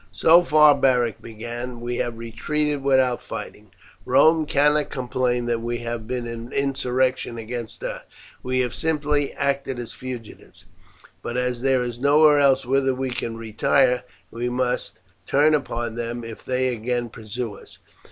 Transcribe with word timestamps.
"So 0.13 0.41
far," 0.41 0.73
Beric 0.73 1.21
began, 1.21 1.79
"we 1.79 1.97
have 1.97 2.17
retreated 2.17 2.81
without 2.83 3.21
fighting; 3.21 3.69
Rome 4.03 4.47
cannot 4.47 4.89
complain 4.89 5.45
that 5.45 5.61
we 5.61 5.77
have 5.77 6.07
been 6.07 6.25
in 6.25 6.51
insurrection 6.51 7.37
against 7.37 7.83
her, 7.83 8.01
we 8.41 8.61
have 8.61 8.73
simply 8.73 9.31
acted 9.33 9.77
as 9.77 9.93
fugitives; 9.93 10.65
but 11.21 11.37
as 11.37 11.61
there 11.61 11.83
is 11.83 11.99
nowhere 11.99 12.39
else 12.39 12.65
whither 12.65 12.95
we 12.95 13.11
can 13.11 13.37
retire, 13.37 14.03
we 14.31 14.49
must 14.49 14.97
turn 15.27 15.53
upon 15.53 15.93
them 15.93 16.23
if 16.23 16.43
they 16.43 16.69
again 16.69 17.09
pursue 17.09 17.53
us. 17.59 17.77